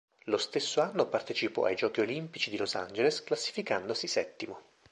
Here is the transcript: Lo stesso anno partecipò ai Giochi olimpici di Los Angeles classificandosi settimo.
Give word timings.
Lo 0.23 0.37
stesso 0.39 0.81
anno 0.81 1.05
partecipò 1.05 1.65
ai 1.65 1.75
Giochi 1.75 1.99
olimpici 1.99 2.49
di 2.49 2.57
Los 2.57 2.73
Angeles 2.73 3.23
classificandosi 3.23 4.07
settimo. 4.07 4.59